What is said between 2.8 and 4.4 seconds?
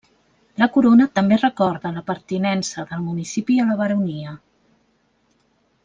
del municipi a la baronia.